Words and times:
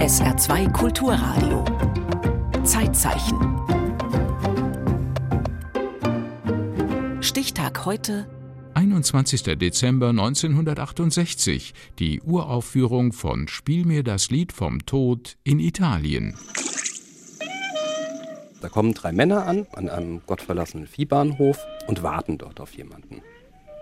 SR2 0.00 0.72
Kulturradio. 0.72 1.64
Zeitzeichen. 2.64 3.38
Stichtag 7.22 7.84
heute 7.84 8.26
21. 8.74 9.42
Dezember 9.58 10.08
1968, 10.08 11.74
die 11.98 12.20
Uraufführung 12.22 13.12
von 13.12 13.46
Spiel 13.46 13.84
mir 13.84 14.02
das 14.02 14.30
Lied 14.30 14.52
vom 14.52 14.86
Tod 14.86 15.36
in 15.44 15.60
Italien. 15.60 16.34
Da 18.62 18.68
kommen 18.68 18.94
drei 18.94 19.12
Männer 19.12 19.46
an, 19.46 19.66
an 19.72 19.88
einem 19.88 20.22
gottverlassenen 20.26 20.86
Viehbahnhof 20.86 21.58
und 21.86 22.02
warten 22.02 22.38
dort 22.38 22.60
auf 22.60 22.74
jemanden. 22.74 23.22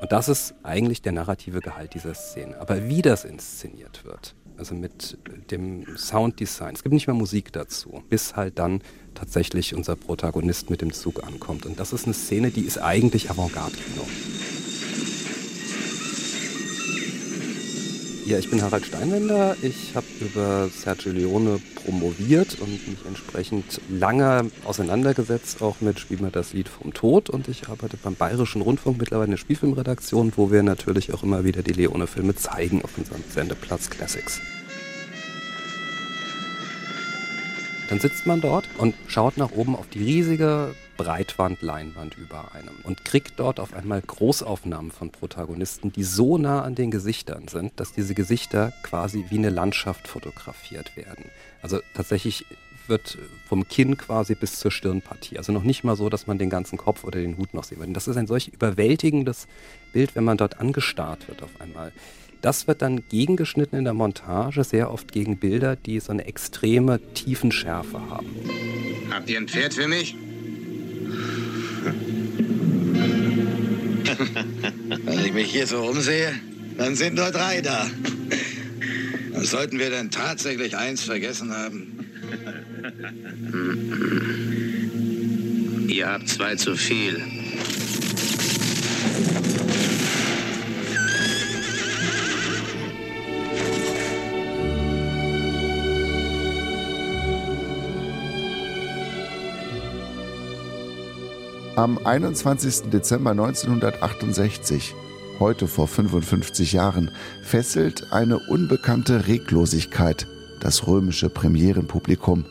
Und 0.00 0.12
das 0.12 0.28
ist 0.28 0.54
eigentlich 0.62 1.02
der 1.02 1.12
narrative 1.12 1.60
Gehalt 1.60 1.94
dieser 1.94 2.14
Szene. 2.14 2.60
Aber 2.60 2.88
wie 2.88 3.02
das 3.02 3.24
inszeniert 3.24 4.04
wird, 4.04 4.34
also 4.58 4.74
mit 4.74 5.16
dem 5.50 5.86
Sounddesign, 5.96 6.74
es 6.74 6.82
gibt 6.82 6.92
nicht 6.92 7.06
mehr 7.06 7.14
Musik 7.14 7.52
dazu, 7.52 8.02
bis 8.08 8.36
halt 8.36 8.58
dann 8.58 8.82
tatsächlich 9.14 9.74
unser 9.74 9.96
Protagonist 9.96 10.70
mit 10.70 10.82
dem 10.82 10.92
Zug 10.92 11.24
ankommt. 11.24 11.64
Und 11.64 11.80
das 11.80 11.92
ist 11.92 12.04
eine 12.04 12.14
Szene, 12.14 12.50
die 12.50 12.62
ist 12.62 12.78
eigentlich 12.78 13.30
Avantgarde-Kino. 13.30 14.06
Ja, 18.28 18.38
ich 18.38 18.50
bin 18.50 18.60
Harald 18.60 18.84
Steinwender. 18.84 19.56
Ich 19.62 19.96
habe 19.96 20.04
über 20.20 20.68
Sergio 20.68 21.12
Leone 21.12 21.58
promoviert 21.76 22.60
und 22.60 22.68
mich 22.86 23.06
entsprechend 23.06 23.80
lange 23.88 24.50
auseinandergesetzt, 24.66 25.62
auch 25.62 25.80
mit 25.80 25.98
Spiel 25.98 26.20
mir 26.20 26.30
das 26.30 26.52
Lied 26.52 26.68
vom 26.68 26.92
Tod. 26.92 27.30
Und 27.30 27.48
ich 27.48 27.70
arbeite 27.70 27.96
beim 27.96 28.16
Bayerischen 28.16 28.60
Rundfunk 28.60 28.98
mittlerweile 28.98 29.24
in 29.24 29.30
der 29.30 29.38
Spielfilmredaktion, 29.38 30.34
wo 30.36 30.52
wir 30.52 30.62
natürlich 30.62 31.14
auch 31.14 31.22
immer 31.22 31.44
wieder 31.44 31.62
die 31.62 31.72
Leone-Filme 31.72 32.36
zeigen 32.36 32.82
auf 32.82 32.98
unserem 32.98 33.24
Sendeplatz 33.30 33.88
Classics. 33.88 34.42
Dann 37.88 37.98
sitzt 37.98 38.26
man 38.26 38.42
dort 38.42 38.68
und 38.76 38.94
schaut 39.06 39.38
nach 39.38 39.52
oben 39.52 39.74
auf 39.74 39.88
die 39.88 40.04
riesige 40.04 40.74
Breitwandleinwand 40.98 42.18
über 42.18 42.52
einem 42.54 42.74
und 42.82 43.06
kriegt 43.06 43.40
dort 43.40 43.60
auf 43.60 43.72
einmal 43.72 44.02
Großaufnahmen 44.02 44.90
von 44.90 45.10
Protagonisten, 45.10 45.90
die 45.92 46.04
so 46.04 46.36
nah 46.36 46.62
an 46.62 46.74
den 46.74 46.90
Gesichtern 46.90 47.48
sind, 47.48 47.72
dass 47.80 47.92
diese 47.92 48.14
Gesichter 48.14 48.74
quasi 48.82 49.24
wie 49.30 49.38
eine 49.38 49.48
Landschaft 49.48 50.06
fotografiert 50.06 50.96
werden. 50.96 51.24
Also 51.62 51.80
tatsächlich 51.94 52.44
wird 52.88 53.16
vom 53.48 53.68
Kinn 53.68 53.96
quasi 53.96 54.34
bis 54.34 54.58
zur 54.58 54.70
Stirnpartie. 54.70 55.38
Also 55.38 55.52
noch 55.52 55.62
nicht 55.62 55.84
mal 55.84 55.96
so, 55.96 56.08
dass 56.08 56.26
man 56.26 56.38
den 56.38 56.50
ganzen 56.50 56.78
Kopf 56.78 57.04
oder 57.04 57.20
den 57.20 57.36
Hut 57.36 57.54
noch 57.54 57.64
sehen 57.64 57.80
wird. 57.80 57.94
Das 57.94 58.08
ist 58.08 58.16
ein 58.16 58.26
solch 58.26 58.48
überwältigendes 58.48 59.46
Bild, 59.92 60.16
wenn 60.16 60.24
man 60.24 60.36
dort 60.36 60.60
angestarrt 60.60 61.28
wird 61.28 61.42
auf 61.42 61.60
einmal. 61.60 61.92
Das 62.40 62.66
wird 62.66 62.82
dann 62.82 63.02
gegengeschnitten 63.08 63.78
in 63.78 63.84
der 63.84 63.94
Montage, 63.94 64.62
sehr 64.64 64.92
oft 64.92 65.12
gegen 65.12 65.38
Bilder, 65.38 65.76
die 65.76 65.98
so 66.00 66.12
eine 66.12 66.26
extreme 66.26 67.00
Tiefenschärfe 67.14 68.00
haben. 68.08 68.28
Habt 69.10 69.28
ihr 69.28 69.38
ein 69.38 69.48
Pferd 69.48 69.74
für 69.74 69.88
mich? 69.88 70.16
Mich 75.48 75.56
hier 75.56 75.66
so 75.66 75.78
umsehe, 75.82 76.34
dann 76.76 76.94
sind 76.94 77.14
nur 77.14 77.30
drei 77.30 77.62
da. 77.62 77.86
Was 79.32 79.50
sollten 79.50 79.78
wir 79.78 79.88
denn 79.88 80.10
tatsächlich 80.10 80.76
eins 80.76 81.02
vergessen 81.02 81.52
haben? 81.54 82.04
Ihr 85.88 86.06
habt 86.06 86.28
zwei 86.28 86.54
zu 86.56 86.76
viel. 86.76 87.22
Am 101.74 101.98
21. 102.04 102.90
Dezember 102.90 103.30
1968, 103.30 104.94
heute 105.40 105.66
vor 105.68 105.88
55 105.88 106.72
Jahren, 106.72 107.10
fesselt 107.42 108.12
eine 108.12 108.38
unbekannte 108.38 109.26
Reglosigkeit 109.26 110.26
das 110.60 110.86
römische 110.86 111.28
Premierenpublikum. 111.28 112.44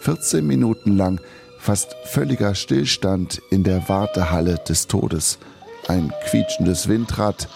14 0.00 0.46
Minuten 0.46 0.96
lang 0.96 1.20
fast 1.58 1.94
völliger 2.04 2.54
Stillstand 2.54 3.42
in 3.50 3.64
der 3.64 3.88
Wartehalle 3.88 4.56
des 4.68 4.86
Todes. 4.86 5.38
Ein 5.88 6.12
quietschendes 6.28 6.88
Windrad, 6.88 7.48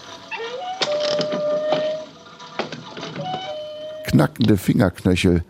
knackende 4.05 4.57
Fingerknöchel, 4.57 5.43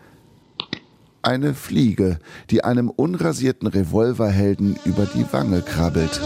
eine 1.22 1.54
Fliege, 1.54 2.18
die 2.50 2.64
einem 2.64 2.88
unrasierten 2.88 3.66
Revolverhelden 3.66 4.78
über 4.84 5.06
die 5.06 5.26
Wange 5.32 5.62
krabbelt. 5.62 6.20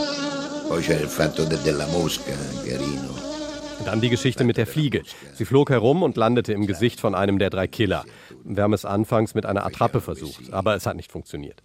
Dann 3.85 4.01
die 4.01 4.09
Geschichte 4.09 4.45
mit 4.45 4.57
der 4.57 4.67
Fliege. 4.67 5.03
Sie 5.35 5.45
flog 5.45 5.71
herum 5.71 6.03
und 6.03 6.17
landete 6.17 6.53
im 6.53 6.67
Gesicht 6.67 7.01
von 7.01 7.15
einem 7.15 7.39
der 7.39 7.51
drei 7.51 7.67
Killer. 7.67 8.05
Wir 8.45 8.63
haben 8.63 8.73
es 8.73 8.85
anfangs 8.85 9.35
mit 9.35 9.47
einer 9.47 9.67
Attrappe 9.67 10.01
versucht, 10.01 10.53
aber 10.53 10.77
es 10.77 10.87
hat 10.87 10.97
nicht 10.97 11.11
funktioniert. 11.11 11.63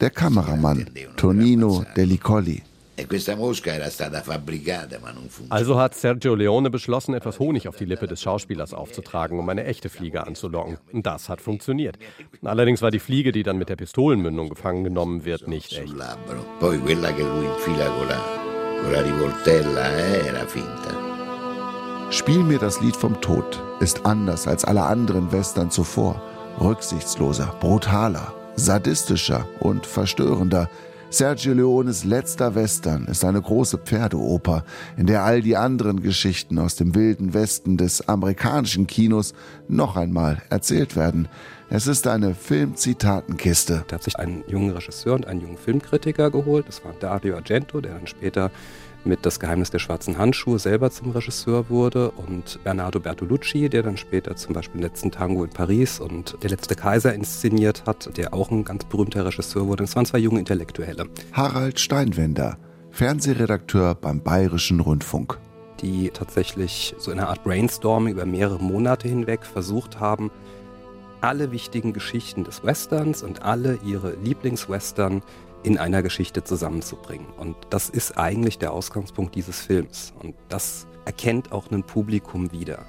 Der 0.00 0.10
Kameramann 0.10 0.86
Tonino 1.16 1.84
Delicoli. 1.96 2.62
E 2.96 3.04
also 5.48 5.78
hat 5.80 5.94
Sergio 5.96 6.36
Leone 6.36 6.70
beschlossen, 6.70 7.14
etwas 7.14 7.40
Honig 7.40 7.66
auf 7.66 7.76
die 7.76 7.86
Lippe 7.86 8.06
des 8.06 8.22
Schauspielers 8.22 8.72
aufzutragen, 8.72 9.40
um 9.40 9.48
eine 9.48 9.64
echte 9.64 9.88
Fliege 9.88 10.24
anzulocken. 10.24 10.78
Und 10.92 11.04
das 11.04 11.28
hat 11.28 11.40
funktioniert. 11.40 11.98
Allerdings 12.42 12.82
war 12.82 12.92
die 12.92 13.00
Fliege, 13.00 13.32
die 13.32 13.42
dann 13.42 13.58
mit 13.58 13.68
der 13.68 13.76
Pistolenmündung 13.76 14.48
gefangen 14.48 14.84
genommen 14.84 15.24
wird, 15.24 15.48
nicht 15.48 15.72
echt. 15.72 15.92
Spiel 22.10 22.42
mir 22.44 22.58
das 22.58 22.80
Lied 22.80 22.96
vom 22.96 23.20
Tod 23.20 23.62
ist 23.80 24.06
anders 24.06 24.46
als 24.46 24.64
alle 24.64 24.84
anderen 24.84 25.32
Western 25.32 25.70
zuvor. 25.70 26.22
Rücksichtsloser, 26.60 27.54
brutaler, 27.60 28.32
sadistischer 28.56 29.46
und 29.60 29.86
verstörender. 29.86 30.70
Sergio 31.10 31.52
Leones 31.54 32.04
letzter 32.04 32.54
Western 32.54 33.04
ist 33.06 33.24
eine 33.24 33.40
große 33.40 33.78
Pferdeoper, 33.78 34.64
in 34.96 35.06
der 35.06 35.22
all 35.22 35.42
die 35.42 35.56
anderen 35.56 36.02
Geschichten 36.02 36.58
aus 36.58 36.76
dem 36.76 36.94
wilden 36.94 37.34
Westen 37.34 37.76
des 37.76 38.08
amerikanischen 38.08 38.86
Kinos 38.86 39.34
noch 39.68 39.96
einmal 39.96 40.42
erzählt 40.50 40.96
werden. 40.96 41.28
Es 41.76 41.88
ist 41.88 42.06
eine 42.06 42.36
Filmzitatenkiste. 42.36 43.84
Da 43.88 43.96
hat 43.96 44.04
sich 44.04 44.16
einen 44.16 44.44
jungen 44.46 44.70
Regisseur 44.70 45.14
und 45.14 45.26
einen 45.26 45.40
jungen 45.40 45.56
Filmkritiker 45.56 46.30
geholt. 46.30 46.68
Das 46.68 46.84
war 46.84 46.92
Dario 47.00 47.34
Argento, 47.34 47.80
der 47.80 47.94
dann 47.94 48.06
später 48.06 48.52
mit 49.04 49.26
Das 49.26 49.40
Geheimnis 49.40 49.72
der 49.72 49.80
schwarzen 49.80 50.16
Handschuhe 50.16 50.60
selber 50.60 50.92
zum 50.92 51.10
Regisseur 51.10 51.68
wurde 51.70 52.12
und 52.12 52.62
Bernardo 52.62 53.00
Bertolucci, 53.00 53.68
der 53.68 53.82
dann 53.82 53.96
später 53.96 54.36
zum 54.36 54.54
Beispiel 54.54 54.82
den 54.82 54.88
letzten 54.88 55.10
Tango 55.10 55.42
in 55.42 55.50
Paris 55.50 55.98
und 55.98 56.36
Der 56.44 56.50
letzte 56.50 56.76
Kaiser 56.76 57.12
inszeniert 57.12 57.82
hat, 57.86 58.16
der 58.16 58.34
auch 58.34 58.52
ein 58.52 58.62
ganz 58.62 58.84
berühmter 58.84 59.26
Regisseur 59.26 59.66
wurde. 59.66 59.82
Das 59.82 59.96
waren 59.96 60.06
zwei 60.06 60.18
junge 60.18 60.38
Intellektuelle. 60.38 61.06
Harald 61.32 61.80
Steinwender, 61.80 62.56
Fernsehredakteur 62.92 63.96
beim 63.96 64.22
Bayerischen 64.22 64.78
Rundfunk. 64.78 65.40
Die 65.80 66.10
tatsächlich 66.10 66.94
so 66.98 67.10
in 67.10 67.18
einer 67.18 67.30
Art 67.30 67.42
Brainstorming 67.42 68.12
über 68.12 68.26
mehrere 68.26 68.62
Monate 68.62 69.08
hinweg 69.08 69.44
versucht 69.44 69.98
haben, 69.98 70.30
alle 71.24 71.50
wichtigen 71.52 71.94
Geschichten 71.94 72.44
des 72.44 72.64
Westerns 72.64 73.22
und 73.22 73.42
alle 73.42 73.78
ihre 73.82 74.14
Lieblingswestern 74.16 75.22
in 75.62 75.78
einer 75.78 76.02
Geschichte 76.02 76.44
zusammenzubringen. 76.44 77.26
Und 77.38 77.56
das 77.70 77.88
ist 77.88 78.18
eigentlich 78.18 78.58
der 78.58 78.72
Ausgangspunkt 78.72 79.34
dieses 79.34 79.60
Films. 79.62 80.12
Und 80.20 80.34
das 80.50 80.86
erkennt 81.06 81.50
auch 81.50 81.70
ein 81.70 81.82
Publikum 81.82 82.52
wieder. 82.52 82.84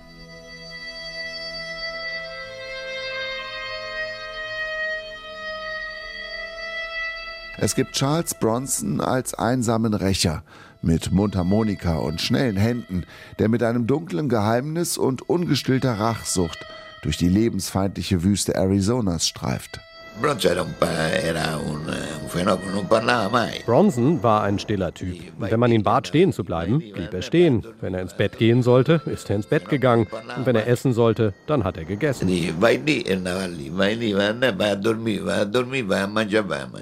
Es 7.57 7.73
gibt 7.73 7.93
Charles 7.93 8.33
Bronson 8.37 8.99
als 8.99 9.33
einsamen 9.33 9.93
Rächer 9.93 10.43
mit 10.81 11.13
Mundharmonika 11.13 11.95
und 11.95 12.19
schnellen 12.19 12.57
Händen, 12.57 13.05
der 13.39 13.47
mit 13.47 13.63
einem 13.63 13.87
dunklen 13.87 14.27
Geheimnis 14.27 14.97
und 14.97 15.29
ungestillter 15.29 15.93
Rachsucht 15.93 16.65
durch 17.05 17.17
die 17.17 17.29
lebensfeindliche 17.29 18.23
Wüste 18.23 18.55
Arizonas 18.57 19.27
streift. 19.27 19.79
Bronson 23.65 24.23
war 24.23 24.43
ein 24.43 24.59
stiller 24.59 24.93
Typ. 24.93 25.17
Wenn 25.37 25.59
man 25.59 25.71
ihn 25.71 25.83
bat, 25.83 26.07
stehen 26.07 26.33
zu 26.33 26.43
bleiben, 26.43 26.79
blieb 26.79 27.13
er 27.13 27.21
stehen. 27.21 27.63
Wenn 27.81 27.93
er 27.93 28.01
ins 28.01 28.15
Bett 28.15 28.39
gehen 28.39 28.63
sollte, 28.63 29.01
ist 29.05 29.29
er 29.29 29.35
ins 29.35 29.45
Bett 29.45 29.69
gegangen. 29.69 30.07
Und 30.35 30.45
wenn 30.45 30.55
er 30.55 30.67
essen 30.67 30.93
sollte, 30.93 31.33
dann 31.45 31.63
hat 31.63 31.77
er 31.77 31.85
gegessen. 31.85 32.27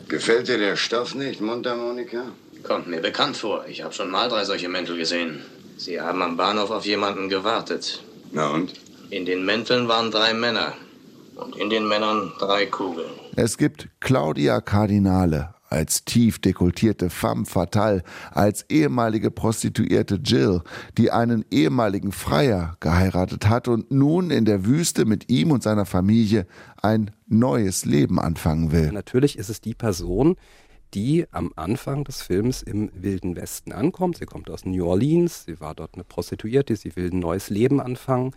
Gefällt 0.08 0.48
dir 0.48 0.58
der 0.58 0.76
Stoff 0.78 1.16
nicht, 1.16 1.42
Mundharmonika? 1.42 2.24
Kommt 2.62 2.88
mir 2.88 3.02
bekannt 3.02 3.36
vor. 3.36 3.66
Ich 3.68 3.84
habe 3.84 3.94
schon 3.94 4.10
mal 4.10 4.30
drei 4.30 4.46
solche 4.46 4.70
Mäntel 4.70 4.96
gesehen. 4.96 5.42
Sie 5.76 6.00
haben 6.00 6.22
am 6.22 6.38
Bahnhof 6.38 6.72
auf 6.72 6.86
jemanden 6.86 7.28
gewartet. 7.28 8.02
Na 8.32 8.52
und? 8.52 8.74
In 9.14 9.26
den 9.26 9.46
Mänteln 9.46 9.88
waren 9.88 10.10
drei 10.10 10.34
Männer 10.34 10.74
und 11.36 11.56
in 11.56 11.70
den 11.70 11.88
Männern 11.88 12.32
drei 12.40 12.66
Kugeln. 12.66 13.12
Es 13.36 13.60
gibt 13.60 13.88
Claudia 14.00 14.60
Cardinale 14.60 15.54
als 15.70 16.04
tief 16.04 16.40
dekultierte 16.40 17.12
femme 17.12 17.46
fatale, 17.46 18.02
als 18.32 18.66
ehemalige 18.70 19.30
Prostituierte 19.30 20.16
Jill, 20.16 20.62
die 20.98 21.12
einen 21.12 21.46
ehemaligen 21.52 22.12
Freier 22.12 22.76
geheiratet 22.80 23.48
hat 23.48 23.68
und 23.68 23.92
nun 23.92 24.32
in 24.32 24.46
der 24.46 24.66
Wüste 24.66 25.06
mit 25.06 25.30
ihm 25.30 25.52
und 25.52 25.62
seiner 25.62 25.86
Familie 25.86 26.48
ein 26.82 27.12
neues 27.28 27.86
Leben 27.86 28.20
anfangen 28.20 28.72
will. 28.72 28.92
Natürlich 28.92 29.38
ist 29.38 29.50
es 29.50 29.62
die 29.62 29.76
Person, 29.76 30.38
die 30.96 31.28
am 31.30 31.54
Anfang 31.56 32.04
des 32.04 32.24
Films 32.24 32.64
im 32.64 32.90
Wilden 32.96 33.36
Westen 33.36 33.74
ankommt. 33.74 34.18
Sie 34.18 34.26
kommt 34.26 34.50
aus 34.50 34.66
New 34.66 34.88
Orleans, 34.88 35.46
sie 35.46 35.60
war 35.60 35.76
dort 35.76 35.94
eine 35.94 36.04
Prostituierte, 36.04 36.76
sie 36.76 36.96
will 36.96 37.12
ein 37.12 37.20
neues 37.20 37.52
Leben 37.52 37.80
anfangen 37.80 38.32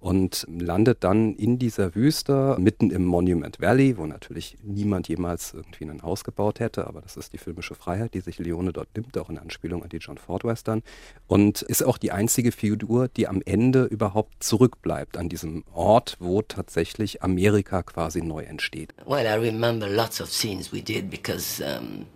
und 0.00 0.46
landet 0.48 1.02
dann 1.02 1.34
in 1.34 1.58
dieser 1.58 1.94
Wüste 1.94 2.56
mitten 2.58 2.90
im 2.90 3.04
Monument 3.04 3.60
Valley, 3.60 3.96
wo 3.96 4.06
natürlich 4.06 4.56
niemand 4.62 5.08
jemals 5.08 5.54
irgendwie 5.54 5.84
ein 5.84 6.02
Haus 6.02 6.24
gebaut 6.24 6.60
hätte, 6.60 6.86
aber 6.86 7.00
das 7.00 7.16
ist 7.16 7.32
die 7.32 7.38
filmische 7.38 7.74
Freiheit, 7.74 8.14
die 8.14 8.20
sich 8.20 8.38
Leone 8.38 8.72
dort 8.72 8.88
nimmt, 8.94 9.18
auch 9.18 9.28
in 9.28 9.38
Anspielung 9.38 9.82
an 9.82 9.88
die 9.88 9.98
John 9.98 10.18
Ford 10.18 10.44
Western 10.44 10.82
und 11.26 11.62
ist 11.62 11.82
auch 11.82 11.98
die 11.98 12.12
einzige 12.12 12.52
Figur, 12.52 13.08
die 13.08 13.26
am 13.26 13.42
Ende 13.44 13.84
überhaupt 13.84 14.42
zurückbleibt 14.42 15.16
an 15.16 15.28
diesem 15.28 15.64
Ort, 15.72 16.16
wo 16.20 16.42
tatsächlich 16.42 17.22
Amerika 17.22 17.82
quasi 17.82 18.22
neu 18.22 18.44
entsteht. 18.44 18.94
Well, 19.06 19.26
I 19.26 19.38
remember 19.38 19.88
lots 19.88 20.20
of 20.20 20.30
scenes 20.30 20.72
we 20.72 20.80
did 20.80 21.10
because 21.10 21.62
um 21.62 22.06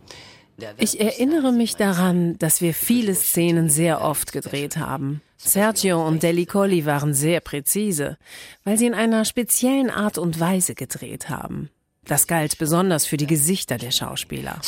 ich 0.77 1.01
erinnere 1.01 1.51
mich 1.51 1.77
daran, 1.77 2.39
dass 2.39 2.61
wir 2.61 2.75
viele 2.75 3.15
Szenen 3.15 3.69
sehr 3.69 4.03
oft 4.03 4.33
gedreht 4.33 4.77
haben. 4.77 5.21
Sergio 5.45 6.07
und 6.07 6.23
Delicoli 6.23 6.87
waren 6.87 7.15
sehr 7.15 7.41
präzise, 7.41 8.17
weil 8.65 8.79
sie 8.79 8.87
in 8.87 8.95
einer 8.95 9.25
speziellen 9.25 9.91
Art 9.91 10.17
und 10.17 10.39
Weise 10.39 10.75
gedreht 10.75 11.29
haben. 11.29 11.69
Das 12.05 12.27
galt 12.27 12.59
besonders 12.59 13.07
für 13.07 13.17
die 13.17 13.27
Gesichter 13.27 13.79
der 13.79 13.91
Schauspieler. 13.91 14.61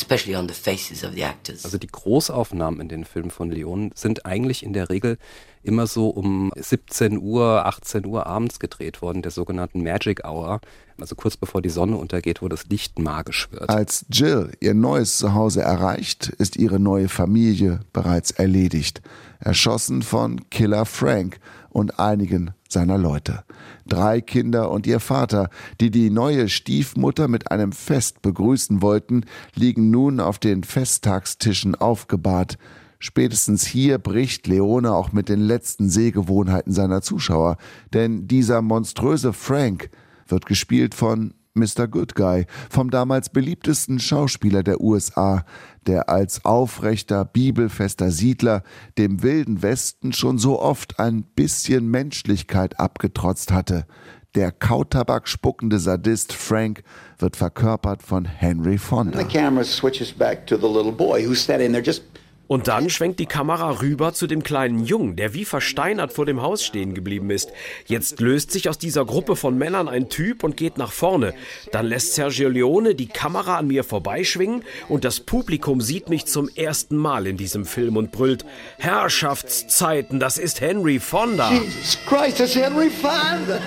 Also 1.65 1.79
die 1.79 1.87
Großaufnahmen 1.87 2.81
in 2.81 2.88
den 2.88 3.05
Filmen 3.05 3.31
von 3.31 3.50
Leon 3.50 3.91
sind 3.94 4.26
eigentlich 4.26 4.62
in 4.62 4.73
der 4.73 4.91
Regel 4.91 5.19
immer 5.65 5.87
so 5.87 6.09
um 6.09 6.53
17 6.57 7.19
Uhr, 7.19 7.67
18 7.67 8.07
Uhr 8.07 8.27
abends 8.27 8.59
gedreht 8.59 9.03
worden, 9.03 9.23
der 9.23 9.31
sogenannten 9.31 9.83
Magic 9.83 10.25
Hour, 10.25 10.61
also 11.01 11.15
kurz 11.15 11.37
bevor 11.37 11.63
die 11.63 11.71
Sonne 11.71 11.97
untergeht, 11.97 12.43
wo 12.43 12.49
das 12.49 12.67
Licht 12.67 12.99
magisch 12.99 13.51
wird. 13.51 13.69
Als 13.69 14.05
Jill 14.11 14.53
ihr 14.61 14.75
neues 14.75 15.19
Zuhause 15.19 15.63
erreicht, 15.63 16.29
ist 16.29 16.57
ihre 16.57 16.79
neue 16.79 17.09
Familie 17.09 17.81
bereits 17.93 18.31
erledigt, 18.31 19.03
erschossen 19.41 20.03
von 20.03 20.49
Killer 20.51 20.85
Frank 20.85 21.39
und 21.71 21.99
einigen 21.99 22.53
seiner 22.69 22.99
Leute. 22.99 23.45
Drei 23.87 24.21
Kinder 24.21 24.71
und 24.71 24.87
ihr 24.87 25.01
Vater, 25.01 25.51
die 25.81 25.91
die 25.91 26.11
neue 26.11 26.49
Stiefmutter 26.49 27.29
mit 27.29 27.51
einem 27.51 27.73
Fest 27.73 28.23
begrüßen 28.23 28.81
wollten, 28.83 29.25
liegen 29.55 29.91
nun 29.91 30.21
auf 30.21 30.39
den 30.39 30.63
Festtagstischen 30.63 31.75
aufgebahrt, 31.75 32.59
Spätestens 32.99 33.67
hier 33.67 33.99
bricht 33.99 34.46
Leone 34.46 34.93
auch 34.93 35.12
mit 35.12 35.29
den 35.29 35.41
letzten 35.41 35.88
Sehgewohnheiten 35.88 36.73
seiner 36.73 37.02
Zuschauer, 37.02 37.56
denn 37.93 38.26
dieser 38.29 38.62
monströse 38.62 39.32
Frank 39.32 39.91
wird 40.26 40.46
gespielt 40.46 40.94
von 40.94 41.35
Mr. 41.55 41.87
Good 41.87 42.17
Guy, 42.17 42.46
vom 42.69 42.91
damals 42.91 43.29
beliebtesten 43.29 44.00
Schauspieler 44.00 44.64
der 44.64 44.81
USA, 44.81 45.44
der 45.87 46.08
als 46.08 46.44
aufrechter, 46.44 47.25
bibelfester 47.25 48.11
Siedler 48.11 48.62
dem 48.99 49.23
wilden 49.23 49.62
Westen 49.62 50.12
schon 50.12 50.38
so 50.38 50.61
oft 50.61 50.99
ein 50.99 51.23
bisschen 51.23 51.88
Menschlichkeit 51.88 52.81
abgetrotzt 52.81 53.52
hatte. 53.52 53.87
Der 54.35 54.50
Kautabak 54.50 55.29
spuckende 55.29 55.79
Sadist 55.79 56.32
Frank 56.32 56.82
wird 57.19 57.37
verkörpert 57.37 58.02
von 58.02 58.25
Henry 58.25 58.79
Fonda. 58.79 59.17
The 59.17 59.25
camera 59.25 59.62
switches 59.62 60.12
back 60.12 60.44
to 60.49 60.56
the 60.56 60.67
little 60.67 60.91
boy 60.91 61.25
who's 61.25 61.41
standing 61.41 61.70
there 61.70 61.85
just 61.85 62.02
und 62.46 62.69
dann 62.69 62.91
schwenkt 62.91 63.20
die 63.20 63.26
Kamera 63.26 63.81
rüber 63.81 64.12
zu 64.12 64.26
dem 64.26 64.43
kleinen 64.43 64.85
Jungen, 64.85 65.17
der 65.17 65.35
wie 65.35 65.44
versteinert 65.44 66.12
vor 66.12 66.26
dem 66.26 66.43
Haus 66.43 66.64
stehen 66.64 66.94
geblieben 66.94 67.31
ist. 67.31 67.50
Jetzt 67.87 68.20
löst 68.20 68.50
sich 68.50 68.69
aus 68.69 68.79
dieser 68.79 69.05
Gruppe 69.05 69.37
von 69.37 69.56
Männern 69.56 69.88
ein 69.88 70.08
Typ 70.08 70.44
und 70.44 70.56
geht 70.56 70.79
nach 70.79 70.93
vorne. 70.93 71.35
Dann 71.73 71.87
lässt 71.87 72.14
Sergio 72.14 72.49
Leone 72.49 72.94
die 72.94 73.08
Kamera 73.08 73.58
an 73.58 73.69
mir 73.69 73.85
vorbeischwingen 73.85 74.62
und 74.88 75.05
das 75.05 75.20
Publikum 75.20 75.81
sieht 75.81 76.08
mich 76.08 76.26
zum 76.26 76.49
ersten 76.49 76.96
Mal 76.96 77.26
in 77.26 77.37
diesem 77.37 77.64
Film 77.64 77.96
und 77.96 78.12
brüllt: 78.12 78.44
Herrschaftszeiten, 78.79 80.20
das 80.20 80.38
ist 80.38 80.61
Henry 80.61 81.00
Fonda. 81.00 81.50
Jesus 81.50 81.99
Christ, 82.06 82.41
das 82.41 82.50
ist 82.50 82.56
Henry 82.56 82.91
Fonda. 82.91 83.61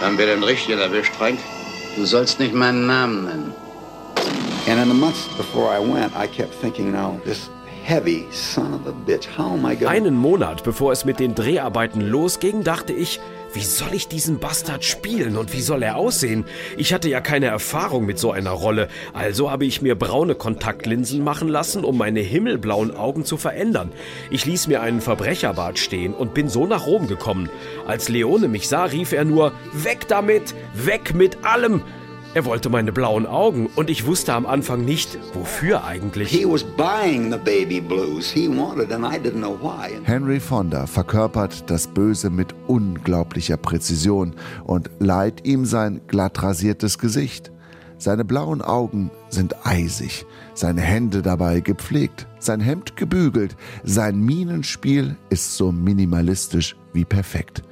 Haben 0.00 0.18
wir 0.18 0.26
den 0.26 0.42
Richtigen 0.42 0.78
erwischt, 0.78 1.14
Frank? 1.14 1.38
Du 1.96 2.04
sollst 2.04 2.40
nicht 2.40 2.54
meinen 2.54 2.86
Namen 2.86 3.24
nennen. 3.24 3.63
And 4.66 4.80
in 4.80 4.88
the 4.88 4.94
months 4.94 5.28
before 5.36 5.68
I 5.68 5.78
went, 5.78 6.16
I 6.16 6.26
kept 6.26 6.54
thinking, 6.54 6.90
now, 6.90 7.20
this 7.24 7.50
heavy 7.84 8.26
son 8.30 8.72
of 8.72 8.86
a 8.86 8.92
bitch, 8.92 9.28
Einen 9.86 10.16
Monat 10.16 10.64
bevor 10.64 10.90
es 10.90 11.04
mit 11.04 11.20
den 11.20 11.34
Dreharbeiten 11.34 12.00
losging, 12.00 12.64
dachte 12.64 12.94
ich, 12.94 13.20
wie 13.52 13.62
soll 13.62 13.92
ich 13.92 14.08
diesen 14.08 14.38
Bastard 14.38 14.82
spielen 14.82 15.36
und 15.36 15.52
wie 15.52 15.60
soll 15.60 15.82
er 15.82 15.96
aussehen? 15.96 16.46
Ich 16.78 16.94
hatte 16.94 17.10
ja 17.10 17.20
keine 17.20 17.46
Erfahrung 17.46 18.06
mit 18.06 18.18
so 18.18 18.32
einer 18.32 18.52
Rolle, 18.52 18.88
also 19.12 19.50
habe 19.50 19.66
ich 19.66 19.82
mir 19.82 19.96
braune 19.96 20.34
Kontaktlinsen 20.34 21.22
machen 21.22 21.48
lassen, 21.48 21.84
um 21.84 21.98
meine 21.98 22.20
himmelblauen 22.20 22.96
Augen 22.96 23.26
zu 23.26 23.36
verändern. 23.36 23.92
Ich 24.30 24.46
ließ 24.46 24.66
mir 24.66 24.80
einen 24.80 25.02
Verbrecherbart 25.02 25.78
stehen 25.78 26.14
und 26.14 26.32
bin 26.32 26.48
so 26.48 26.66
nach 26.66 26.86
Rom 26.86 27.06
gekommen. 27.06 27.50
Als 27.86 28.08
Leone 28.08 28.48
mich 28.48 28.66
sah, 28.66 28.84
rief 28.84 29.12
er 29.12 29.26
nur, 29.26 29.52
weg 29.74 30.08
damit, 30.08 30.54
weg 30.72 31.14
mit 31.14 31.44
allem. 31.44 31.82
Er 32.34 32.44
wollte 32.44 32.68
meine 32.68 32.90
blauen 32.90 33.26
Augen 33.26 33.68
und 33.76 33.88
ich 33.88 34.06
wusste 34.06 34.34
am 34.34 34.44
Anfang 34.44 34.84
nicht, 34.84 35.16
wofür 35.34 35.84
eigentlich. 35.84 36.32
Henry 40.02 40.40
Fonda 40.40 40.88
verkörpert 40.88 41.70
das 41.70 41.86
Böse 41.86 42.30
mit 42.30 42.52
unglaublicher 42.66 43.56
Präzision 43.56 44.34
und 44.64 44.90
leiht 44.98 45.46
ihm 45.46 45.64
sein 45.64 46.00
glatt 46.08 46.42
rasiertes 46.42 46.98
Gesicht. 46.98 47.52
Seine 47.98 48.24
blauen 48.24 48.62
Augen 48.62 49.12
sind 49.28 49.64
eisig, 49.64 50.26
seine 50.54 50.80
Hände 50.80 51.22
dabei 51.22 51.60
gepflegt, 51.60 52.26
sein 52.40 52.58
Hemd 52.58 52.96
gebügelt, 52.96 53.54
sein 53.84 54.18
Minenspiel 54.18 55.16
ist 55.30 55.56
so 55.56 55.70
minimalistisch 55.70 56.74
wie 56.92 57.04
perfekt. 57.04 57.62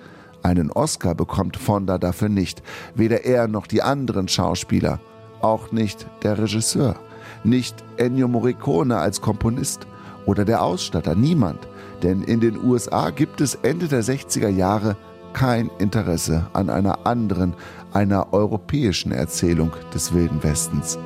Einen 0.42 0.70
Oscar 0.72 1.14
bekommt 1.14 1.56
Fonda 1.56 1.98
dafür 1.98 2.28
nicht, 2.28 2.62
weder 2.94 3.24
er 3.24 3.46
noch 3.46 3.66
die 3.66 3.82
anderen 3.82 4.28
Schauspieler, 4.28 5.00
auch 5.40 5.70
nicht 5.70 6.06
der 6.22 6.38
Regisseur, 6.38 6.96
nicht 7.44 7.76
Ennio 7.96 8.28
Morricone 8.28 8.96
als 8.96 9.20
Komponist 9.20 9.86
oder 10.26 10.44
der 10.44 10.62
Ausstatter, 10.62 11.14
niemand, 11.14 11.58
denn 12.02 12.22
in 12.22 12.40
den 12.40 12.62
USA 12.62 13.10
gibt 13.10 13.40
es 13.40 13.54
Ende 13.56 13.86
der 13.86 14.02
60er 14.02 14.48
Jahre 14.48 14.96
kein 15.32 15.70
Interesse 15.78 16.46
an 16.52 16.70
einer 16.70 17.06
anderen, 17.06 17.54
einer 17.92 18.32
europäischen 18.32 19.12
Erzählung 19.12 19.70
des 19.94 20.12
Wilden 20.12 20.42
Westens. 20.42 20.98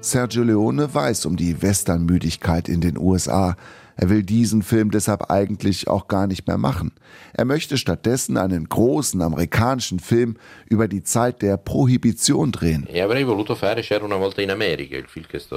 Sergio 0.00 0.42
Leone 0.42 0.92
weiß 0.92 1.24
um 1.26 1.36
die 1.36 1.62
Westernmüdigkeit 1.62 2.68
in 2.68 2.82
den 2.82 2.98
USA. 2.98 3.56
Er 3.96 4.10
will 4.10 4.22
diesen 4.22 4.62
Film 4.62 4.90
deshalb 4.90 5.30
eigentlich 5.30 5.88
auch 5.88 6.08
gar 6.08 6.26
nicht 6.26 6.46
mehr 6.46 6.58
machen. 6.58 6.92
Er 7.32 7.44
möchte 7.44 7.78
stattdessen 7.78 8.36
einen 8.36 8.68
großen 8.68 9.22
amerikanischen 9.22 10.00
Film 10.00 10.36
über 10.68 10.88
die 10.88 11.02
Zeit 11.02 11.42
der 11.42 11.56
Prohibition 11.56 12.52
drehen. 12.52 12.88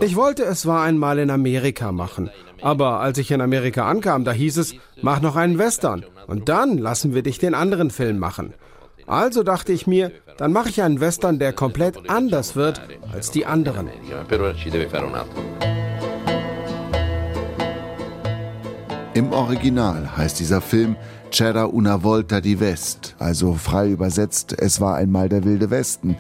Ich 0.02 0.16
wollte 0.16 0.44
es 0.44 0.66
war 0.66 0.84
einmal 0.84 1.20
in 1.20 1.30
Amerika 1.30 1.92
machen. 1.92 2.30
Aber 2.62 3.00
als 3.00 3.18
ich 3.18 3.32
in 3.32 3.42
Amerika 3.42 3.90
ankam, 3.90 4.24
da 4.24 4.32
hieß 4.32 4.58
es, 4.58 4.76
mach 5.02 5.22
noch 5.22 5.36
einen 5.36 5.58
Western. 5.58 6.06
Und 6.28 6.50
dann 6.50 6.78
lassen 6.78 7.14
wir 7.14 7.24
dich 7.24 7.40
den 7.40 7.54
anderen 7.54 7.90
Film 7.90 8.20
machen. 8.20 8.54
Also 9.08 9.44
dachte 9.44 9.72
ich 9.72 9.88
mir, 9.88 10.12
dann 10.38 10.52
mache 10.52 10.70
ich 10.70 10.82
einen 10.82 11.00
Western, 11.00 11.40
der 11.40 11.54
komplett 11.54 12.10
anders 12.10 12.56
wird 12.56 12.82
als 13.12 13.32
die 13.32 13.46
anderen. 13.46 13.90
Im 19.18 19.32
Original 19.32 20.16
heißt 20.16 20.40
dieser 20.40 20.62
Film 20.62 20.96
C'era 21.32 21.66
una 21.74 22.04
volta 22.04 22.40
di 22.40 22.60
West, 22.60 23.16
also 23.18 23.56
frei 23.56 23.90
übersetzt, 23.90 24.56
es 24.60 24.80
war 24.80 24.94
einmal 24.94 25.28
der 25.28 25.44
wilde 25.44 25.72
Westen. 25.72 26.16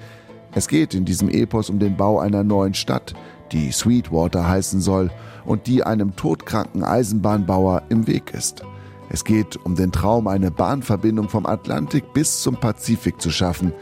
Es 0.55 0.67
geht 0.67 0.95
in 0.95 1.05
diesem 1.05 1.29
Epos 1.29 1.69
um 1.69 1.77
den 1.77 1.95
Bau 1.95 2.17
einer 2.17 2.43
neuen 2.43 2.73
Stadt, 2.73 3.13
die 3.51 3.71
Sweetwater 3.71 4.47
heißen 4.47 4.81
soll 4.81 5.11
und 5.45 5.67
die 5.67 5.83
einem 5.83 6.15
todkranken 6.15 6.83
Eisenbahnbauer 6.83 7.83
im 7.89 8.07
Weg 8.07 8.33
ist. 8.33 8.63
Es 9.11 9.23
geht 9.23 9.63
um 9.63 9.75
den 9.75 9.91
Traum, 9.91 10.27
eine 10.27 10.49
Bahnverbindung 10.49 11.29
vom 11.29 11.45
Atlantik 11.45 12.13
bis 12.13 12.41
zum 12.41 12.55
Pazifik 12.55 13.21
zu 13.21 13.29
schaffen. 13.29 13.73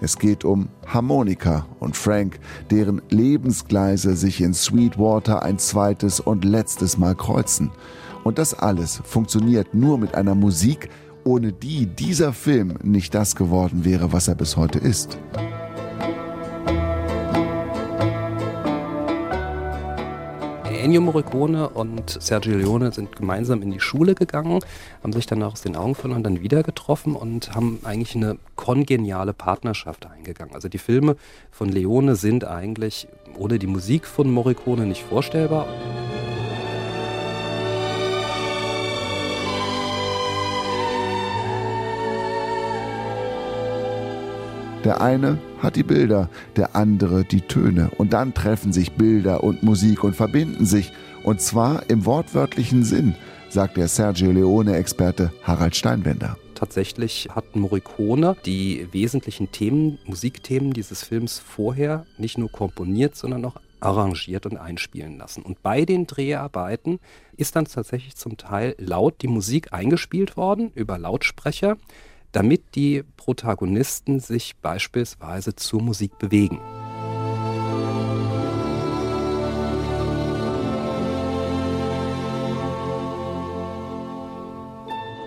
Es 0.00 0.18
geht 0.18 0.42
um 0.42 0.70
Harmonika 0.86 1.66
und 1.80 1.98
Frank, 1.98 2.40
deren 2.70 3.02
Lebensgleise 3.10 4.16
sich 4.16 4.40
in 4.40 4.54
Sweetwater 4.54 5.42
ein 5.42 5.58
zweites 5.58 6.18
und 6.18 6.46
letztes 6.46 6.96
Mal 6.96 7.14
kreuzen. 7.14 7.70
Und 8.24 8.38
das 8.38 8.54
alles 8.54 9.00
funktioniert 9.04 9.74
nur 9.74 9.98
mit 9.98 10.14
einer 10.14 10.34
Musik, 10.34 10.88
ohne 11.24 11.52
die 11.52 11.86
dieser 11.86 12.32
Film 12.32 12.78
nicht 12.82 13.14
das 13.14 13.36
geworden 13.36 13.84
wäre, 13.84 14.12
was 14.12 14.28
er 14.28 14.34
bis 14.34 14.56
heute 14.56 14.78
ist. 14.78 15.18
Ennio 20.84 21.00
Morricone 21.00 21.70
und 21.70 22.10
Sergio 22.22 22.58
Leone 22.58 22.92
sind 22.92 23.16
gemeinsam 23.16 23.62
in 23.62 23.70
die 23.70 23.80
Schule 23.80 24.14
gegangen, 24.14 24.60
haben 25.02 25.12
sich 25.14 25.24
dann 25.24 25.42
aus 25.42 25.62
den 25.62 25.76
Augen 25.76 25.94
verloren, 25.94 26.22
dann 26.22 26.42
wieder 26.42 26.62
getroffen 26.62 27.16
und 27.16 27.54
haben 27.54 27.80
eigentlich 27.84 28.14
eine 28.14 28.36
kongeniale 28.54 29.32
Partnerschaft 29.32 30.04
eingegangen. 30.04 30.54
Also 30.54 30.68
die 30.68 30.76
Filme 30.76 31.16
von 31.50 31.70
Leone 31.70 32.16
sind 32.16 32.44
eigentlich 32.44 33.08
ohne 33.38 33.58
die 33.58 33.66
Musik 33.66 34.06
von 34.06 34.30
Morricone 34.30 34.84
nicht 34.84 35.02
vorstellbar. 35.02 35.66
Der 44.84 45.00
eine 45.00 45.38
hat 45.60 45.76
die 45.76 45.82
Bilder, 45.82 46.28
der 46.56 46.76
andere 46.76 47.24
die 47.24 47.40
Töne. 47.40 47.90
Und 47.96 48.12
dann 48.12 48.34
treffen 48.34 48.70
sich 48.70 48.92
Bilder 48.92 49.42
und 49.42 49.62
Musik 49.62 50.04
und 50.04 50.14
verbinden 50.14 50.66
sich. 50.66 50.92
Und 51.22 51.40
zwar 51.40 51.88
im 51.88 52.04
wortwörtlichen 52.04 52.84
Sinn, 52.84 53.14
sagt 53.48 53.78
der 53.78 53.88
Sergio 53.88 54.30
Leone-Experte 54.30 55.32
Harald 55.42 55.74
Steinwender. 55.74 56.36
Tatsächlich 56.54 57.30
hat 57.34 57.56
Morricone 57.56 58.36
die 58.44 58.86
wesentlichen 58.92 59.50
Themen, 59.50 59.98
Musikthemen 60.04 60.74
dieses 60.74 61.02
Films 61.02 61.38
vorher 61.38 62.04
nicht 62.18 62.36
nur 62.36 62.52
komponiert, 62.52 63.16
sondern 63.16 63.46
auch 63.46 63.56
arrangiert 63.80 64.44
und 64.44 64.58
einspielen 64.58 65.16
lassen. 65.16 65.42
Und 65.42 65.62
bei 65.62 65.86
den 65.86 66.06
Dreharbeiten 66.06 67.00
ist 67.38 67.56
dann 67.56 67.64
tatsächlich 67.64 68.16
zum 68.16 68.36
Teil 68.36 68.74
laut 68.78 69.22
die 69.22 69.28
Musik 69.28 69.72
eingespielt 69.72 70.36
worden 70.36 70.72
über 70.74 70.98
Lautsprecher 70.98 71.78
damit 72.34 72.74
die 72.74 73.04
Protagonisten 73.16 74.18
sich 74.18 74.56
beispielsweise 74.60 75.54
zur 75.54 75.80
Musik 75.80 76.18
bewegen. 76.18 76.60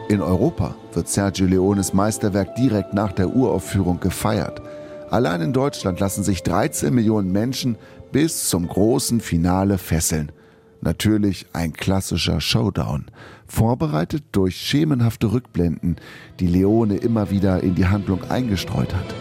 In 0.10 0.22
Europa 0.22 0.76
wird 0.94 1.08
Sergio 1.08 1.48
Leones 1.48 1.94
Meisterwerk 1.94 2.56
direkt 2.56 2.94
nach 2.94 3.14
der 3.14 3.30
Uraufführung 3.30 4.00
gefeiert. 4.02 4.62
Allein 5.10 5.42
in 5.42 5.54
Deutschland 5.54 6.02
lassen 6.02 6.24
sich 6.24 6.44
13 6.44 6.94
Millionen 6.94 7.32
Menschen 7.32 7.78
bis 8.12 8.50
zum 8.50 8.68
großen 8.68 9.22
Finale 9.22 9.78
fesseln. 9.78 10.32
Natürlich 10.82 11.48
ein 11.54 11.74
klassischer 11.74 12.40
Showdown, 12.40 13.06
vorbereitet 13.48 14.24
durch 14.32 14.58
schemenhafte 14.58 15.32
Rückblenden, 15.32 15.98
die 16.40 16.48
Leone 16.48 16.98
immer 16.98 17.32
wieder 17.32 17.64
in 17.64 17.76
die 17.76 17.88
Handlung 17.88 18.24
eingestreut 18.30 18.94
hat. 18.94 19.16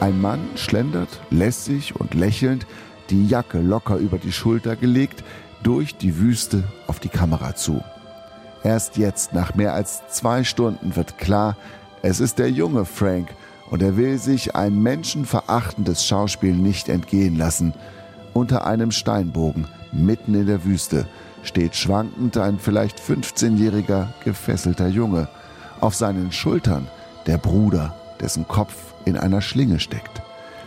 Ein 0.00 0.20
Mann 0.20 0.40
schlendert 0.56 1.20
lässig 1.30 1.94
und 1.94 2.14
lächelnd, 2.14 2.66
die 3.10 3.26
Jacke 3.26 3.60
locker 3.60 3.96
über 3.96 4.18
die 4.18 4.32
Schulter 4.32 4.74
gelegt, 4.74 5.22
durch 5.62 5.94
die 5.96 6.16
Wüste 6.18 6.64
auf 6.86 7.00
die 7.00 7.10
Kamera 7.10 7.54
zu. 7.54 7.82
Erst 8.64 8.96
jetzt, 8.96 9.34
nach 9.34 9.54
mehr 9.54 9.74
als 9.74 10.00
zwei 10.08 10.42
Stunden, 10.42 10.96
wird 10.96 11.18
klar, 11.18 11.56
es 12.02 12.20
ist 12.20 12.38
der 12.38 12.50
junge 12.50 12.86
Frank, 12.86 13.28
und 13.70 13.82
er 13.82 13.96
will 13.96 14.18
sich 14.18 14.54
ein 14.54 14.82
menschenverachtendes 14.82 16.04
Schauspiel 16.04 16.54
nicht 16.54 16.88
entgehen 16.88 17.36
lassen. 17.36 17.72
Unter 18.32 18.66
einem 18.66 18.90
Steinbogen, 18.90 19.66
mitten 19.92 20.34
in 20.34 20.46
der 20.46 20.64
Wüste, 20.64 21.06
steht 21.42 21.74
schwankend 21.74 22.36
ein 22.36 22.58
vielleicht 22.58 23.00
15-jähriger 23.00 24.08
gefesselter 24.24 24.88
Junge. 24.88 25.28
Auf 25.80 25.94
seinen 25.94 26.32
Schultern 26.32 26.86
der 27.26 27.38
Bruder, 27.38 27.94
dessen 28.20 28.46
Kopf 28.46 28.74
in 29.04 29.16
einer 29.16 29.40
Schlinge 29.40 29.80
steckt. 29.80 30.20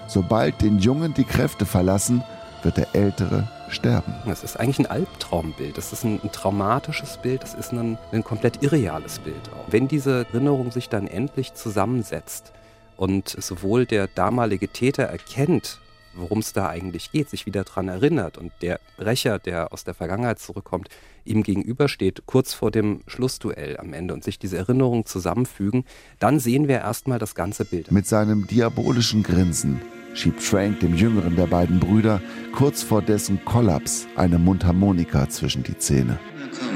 Sobald 0.07 0.61
den 0.61 0.79
Jungen 0.79 1.13
die 1.13 1.23
Kräfte 1.23 1.65
verlassen, 1.65 2.23
wird 2.63 2.77
der 2.77 2.95
Ältere 2.95 3.47
sterben. 3.67 4.13
Es 4.25 4.43
ist 4.43 4.59
eigentlich 4.59 4.79
ein 4.79 4.85
Albtraumbild. 4.85 5.77
Das 5.77 5.91
ist 5.91 6.03
ein, 6.03 6.19
ein 6.23 6.31
traumatisches 6.31 7.17
Bild. 7.17 7.43
Das 7.43 7.53
ist 7.53 7.71
ein, 7.73 7.97
ein 8.11 8.23
komplett 8.23 8.63
irreales 8.63 9.19
Bild. 9.19 9.49
Wenn 9.67 9.87
diese 9.87 10.25
Erinnerung 10.31 10.71
sich 10.71 10.89
dann 10.89 11.07
endlich 11.07 11.53
zusammensetzt, 11.53 12.53
und 12.97 13.29
sowohl 13.29 13.85
der 13.85 14.07
damalige 14.07 14.67
Täter 14.67 15.03
erkennt, 15.03 15.79
worum 16.15 16.39
es 16.39 16.53
da 16.53 16.69
eigentlich 16.69 17.11
geht, 17.11 17.29
sich 17.29 17.45
wieder 17.45 17.63
daran 17.63 17.87
erinnert 17.87 18.37
und 18.37 18.51
der 18.61 18.79
Rächer, 18.99 19.39
der 19.39 19.73
aus 19.73 19.83
der 19.83 19.93
Vergangenheit 19.93 20.39
zurückkommt, 20.39 20.89
ihm 21.25 21.43
gegenübersteht, 21.43 22.23
kurz 22.25 22.53
vor 22.53 22.71
dem 22.71 23.01
Schlussduell 23.07 23.77
am 23.77 23.93
Ende 23.93 24.13
und 24.13 24.23
sich 24.23 24.39
diese 24.39 24.57
Erinnerungen 24.57 25.05
zusammenfügen, 25.05 25.85
dann 26.19 26.39
sehen 26.39 26.67
wir 26.67 26.79
erstmal 26.79 27.19
das 27.19 27.35
ganze 27.35 27.65
Bild. 27.65 27.91
Mit 27.91 28.07
seinem 28.07 28.47
diabolischen 28.47 29.23
Grinsen 29.23 29.81
schiebt 30.13 30.41
Frank 30.41 30.81
dem 30.81 30.95
jüngeren 30.95 31.35
der 31.35 31.47
beiden 31.47 31.79
Brüder 31.79 32.21
kurz 32.53 32.83
vor 32.83 33.01
dessen 33.01 33.43
Kollaps 33.45 34.05
eine 34.15 34.37
Mundharmonika 34.37 35.29
zwischen 35.29 35.63
die 35.63 35.77
Zähne. 35.77 36.19
Na 36.39 36.72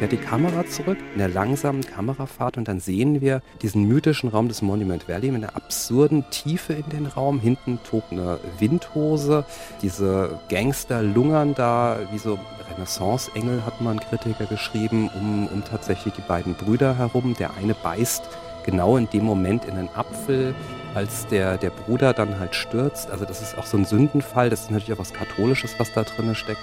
fährt 0.00 0.12
die 0.12 0.16
Kamera 0.16 0.64
zurück 0.66 0.96
in 1.12 1.18
der 1.18 1.28
langsamen 1.28 1.84
Kamerafahrt 1.84 2.56
und 2.56 2.66
dann 2.68 2.80
sehen 2.80 3.20
wir 3.20 3.42
diesen 3.60 3.84
mythischen 3.84 4.30
Raum 4.30 4.48
des 4.48 4.62
Monument 4.62 5.06
Valley 5.10 5.30
mit 5.30 5.44
einer 5.44 5.54
absurden 5.54 6.24
Tiefe 6.30 6.72
in 6.72 6.88
den 6.88 7.04
Raum. 7.04 7.38
Hinten 7.38 7.78
tobt 7.84 8.10
eine 8.10 8.38
Windhose. 8.58 9.44
Diese 9.82 10.40
Gangster 10.48 11.02
lungern 11.02 11.54
da 11.54 11.98
wie 12.12 12.16
so 12.18 12.38
Renaissance-Engel, 12.74 13.66
hat 13.66 13.82
man 13.82 14.00
Kritiker 14.00 14.46
geschrieben, 14.46 15.10
um, 15.14 15.46
um 15.48 15.62
tatsächlich 15.66 16.14
die 16.14 16.22
beiden 16.22 16.54
Brüder 16.54 16.96
herum. 16.96 17.34
Der 17.38 17.50
eine 17.58 17.74
beißt 17.74 18.22
genau 18.64 18.96
in 18.96 19.06
dem 19.10 19.26
Moment 19.26 19.66
in 19.66 19.72
einen 19.72 19.90
Apfel, 19.90 20.54
als 20.94 21.26
der, 21.26 21.58
der 21.58 21.68
Bruder 21.68 22.14
dann 22.14 22.38
halt 22.38 22.54
stürzt. 22.54 23.10
Also 23.10 23.26
das 23.26 23.42
ist 23.42 23.58
auch 23.58 23.66
so 23.66 23.76
ein 23.76 23.84
Sündenfall. 23.84 24.48
Das 24.48 24.62
ist 24.62 24.70
natürlich 24.70 24.94
auch 24.94 25.02
was 25.02 25.12
Katholisches, 25.12 25.74
was 25.76 25.92
da 25.92 26.04
drin 26.04 26.34
steckt. 26.34 26.62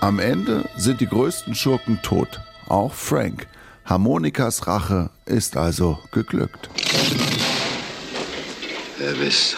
Am 0.00 0.18
Ende 0.18 0.68
sind 0.76 1.00
die 1.00 1.06
größten 1.06 1.54
Schurken 1.54 2.00
tot, 2.02 2.40
auch 2.68 2.92
Frank. 2.92 3.46
Harmonikas 3.86 4.66
Rache 4.66 5.10
ist 5.24 5.56
also 5.56 5.98
geglückt. 6.12 6.68
Wer 8.98 9.12
bist 9.12 9.56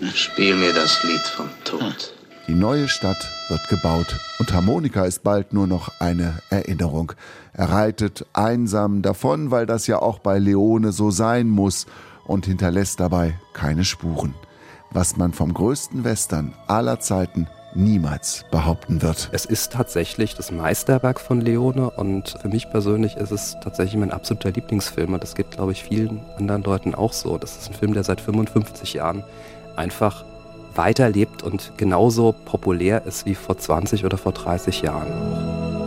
du? 0.00 0.06
Spiel 0.14 0.56
mir 0.56 0.72
das 0.72 1.02
Lied 1.04 1.20
vom 1.20 1.48
Tod. 1.64 2.14
Die 2.48 2.54
neue 2.54 2.88
Stadt 2.88 3.28
wird 3.48 3.68
gebaut 3.68 4.16
und 4.38 4.52
Harmonika 4.52 5.04
ist 5.04 5.22
bald 5.22 5.52
nur 5.52 5.66
noch 5.66 6.00
eine 6.00 6.40
Erinnerung. 6.50 7.12
Er 7.52 7.70
reitet 7.70 8.26
einsam 8.32 9.02
davon, 9.02 9.50
weil 9.50 9.66
das 9.66 9.86
ja 9.86 10.00
auch 10.00 10.18
bei 10.18 10.38
Leone 10.38 10.92
so 10.92 11.10
sein 11.10 11.48
muss 11.48 11.86
und 12.26 12.46
hinterlässt 12.46 13.00
dabei 13.00 13.38
keine 13.52 13.84
Spuren. 13.84 14.34
Was 14.94 15.16
man 15.16 15.32
vom 15.32 15.52
größten 15.52 16.04
Western 16.04 16.54
aller 16.68 17.00
Zeiten 17.00 17.48
niemals 17.74 18.44
behaupten 18.50 19.02
wird. 19.02 19.28
Es 19.32 19.44
ist 19.44 19.72
tatsächlich 19.72 20.36
das 20.36 20.52
Meisterwerk 20.52 21.20
von 21.20 21.40
Leone 21.40 21.90
und 21.90 22.36
für 22.40 22.48
mich 22.48 22.70
persönlich 22.70 23.16
ist 23.16 23.32
es 23.32 23.56
tatsächlich 23.62 23.96
mein 23.96 24.12
absoluter 24.12 24.52
Lieblingsfilm 24.52 25.12
und 25.12 25.22
das 25.22 25.34
geht, 25.34 25.50
glaube 25.50 25.72
ich, 25.72 25.82
vielen 25.82 26.20
anderen 26.38 26.62
Leuten 26.62 26.94
auch 26.94 27.12
so. 27.12 27.36
Das 27.36 27.56
ist 27.56 27.68
ein 27.68 27.74
Film, 27.74 27.92
der 27.92 28.04
seit 28.04 28.20
55 28.20 28.94
Jahren 28.94 29.24
einfach 29.74 30.24
weiterlebt 30.76 31.42
und 31.42 31.72
genauso 31.76 32.32
populär 32.44 33.04
ist 33.04 33.26
wie 33.26 33.34
vor 33.34 33.58
20 33.58 34.04
oder 34.04 34.16
vor 34.16 34.32
30 34.32 34.82
Jahren. 34.82 35.83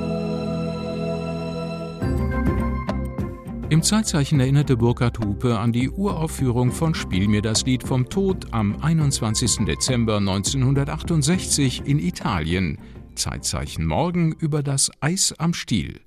Im 3.70 3.84
Zeitzeichen 3.84 4.40
erinnerte 4.40 4.78
Burkhard 4.78 5.20
Hupe 5.20 5.60
an 5.60 5.74
die 5.74 5.90
Uraufführung 5.90 6.72
von 6.72 6.96
Spiel 6.96 7.28
mir 7.28 7.42
das 7.42 7.66
Lied 7.66 7.84
vom 7.84 8.08
Tod 8.08 8.48
am 8.52 8.82
21. 8.82 9.66
Dezember 9.66 10.18
1968 10.18 11.82
in 11.86 12.00
Italien. 12.00 12.78
Zeitzeichen 13.16 13.86
morgen 13.86 14.32
über 14.32 14.64
das 14.64 14.90
Eis 15.02 15.34
am 15.38 15.54
Stiel. 15.54 16.00